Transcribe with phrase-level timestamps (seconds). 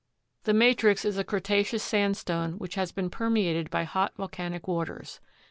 [0.45, 5.19] The matrix is a Cretaceous sandstone which has been permeated by hot volcanic waters.